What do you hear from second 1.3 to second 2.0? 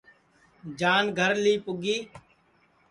لی پُگی